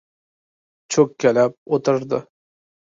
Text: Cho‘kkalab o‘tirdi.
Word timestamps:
Cho‘kkalab 0.95 1.57
o‘tirdi. 1.79 2.25